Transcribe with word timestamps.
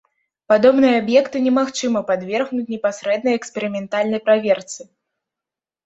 Падобныя 0.51 0.93
аб'екты 1.01 1.37
немагчыма 1.49 2.01
падвергнуць 2.09 2.71
непасрэднай 2.73 3.39
эксперыментальнай 3.43 4.19
праверцы. 4.29 4.81